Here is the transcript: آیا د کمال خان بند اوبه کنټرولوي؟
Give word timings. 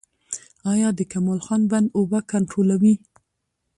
آیا 0.71 0.89
د 0.95 0.99
کمال 1.11 1.39
خان 1.45 1.61
بند 1.71 1.87
اوبه 1.97 2.19
کنټرولوي؟ 2.31 2.93